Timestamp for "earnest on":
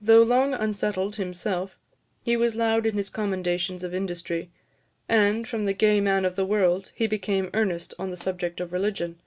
7.54-8.10